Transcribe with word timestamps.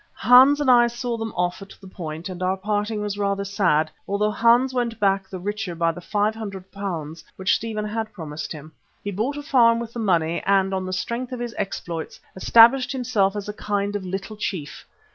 Hans 0.15 0.59
and 0.59 0.71
I 0.71 0.87
saw 0.87 1.15
them 1.15 1.31
off 1.37 1.61
at 1.61 1.75
the 1.79 1.87
Point 1.87 2.27
and 2.27 2.41
our 2.41 2.57
parting 2.57 3.01
was 3.01 3.19
rather 3.19 3.45
sad, 3.45 3.91
although 4.07 4.31
Hans 4.31 4.73
went 4.73 4.99
back 4.99 5.29
the 5.29 5.37
richer 5.37 5.75
by 5.75 5.91
the 5.91 6.01
£500 6.01 7.23
which 7.35 7.53
Stephen 7.55 7.85
had 7.85 8.11
promised 8.11 8.51
him. 8.51 8.71
He 9.03 9.11
bought 9.11 9.37
a 9.37 9.43
farm 9.43 9.77
with 9.79 9.93
the 9.93 9.99
money, 9.99 10.41
and 10.43 10.73
on 10.73 10.87
the 10.87 10.91
strength 10.93 11.31
of 11.33 11.39
his 11.39 11.53
exploits, 11.55 12.19
established 12.35 12.91
himself 12.93 13.35
as 13.35 13.47
a 13.47 13.53
kind 13.53 13.95
of 13.95 14.03
little 14.03 14.37
chief. 14.37 14.87